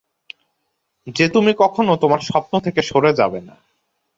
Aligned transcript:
যে 1.07 1.25
তুমি 1.29 1.51
কখনো 1.57 1.91
তোমার 1.95 2.21
স্বপ্ন 2.21 2.53
থেকে 2.59 2.81
সরে 2.81 3.11
যাবে 3.13 3.39
না। 3.41 3.55